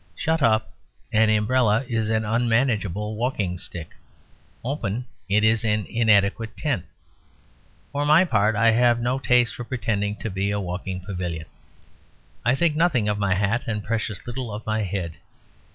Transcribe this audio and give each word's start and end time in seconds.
Shut 0.15 0.41
up, 0.41 0.73
an 1.13 1.29
umbrella 1.29 1.85
is 1.87 2.09
an 2.09 2.25
unmanageable 2.25 3.15
walking 3.17 3.59
stick; 3.59 3.91
open, 4.63 5.05
it 5.29 5.43
is 5.43 5.63
an 5.63 5.85
inadequate 5.87 6.57
tent. 6.57 6.85
For 7.91 8.03
my 8.03 8.25
part, 8.25 8.55
I 8.55 8.71
have 8.71 8.99
no 8.99 9.19
taste 9.19 9.53
for 9.53 9.63
pretending 9.63 10.15
to 10.15 10.31
be 10.31 10.49
a 10.49 10.59
walking 10.59 11.01
pavilion; 11.01 11.45
I 12.43 12.55
think 12.55 12.75
nothing 12.75 13.07
of 13.07 13.19
my 13.19 13.35
hat, 13.35 13.67
and 13.67 13.83
precious 13.83 14.25
little 14.25 14.51
of 14.51 14.65
my 14.65 14.81
head. 14.81 15.17